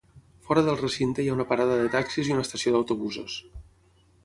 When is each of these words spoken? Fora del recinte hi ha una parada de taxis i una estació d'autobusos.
Fora 0.45 0.61
del 0.67 0.79
recinte 0.79 1.25
hi 1.25 1.29
ha 1.33 1.35
una 1.35 1.45
parada 1.51 1.77
de 1.83 1.91
taxis 1.97 2.31
i 2.31 2.35
una 2.39 2.47
estació 2.47 2.75
d'autobusos. 2.77 3.39